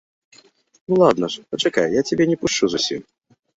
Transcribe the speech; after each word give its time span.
Ну 0.93 0.99
ладна 1.01 1.29
ж, 1.35 1.45
пачакай, 1.53 1.93
я 1.99 2.05
цябе 2.11 2.29
не 2.35 2.41
пушчу 2.43 2.63
зусім. 2.77 3.01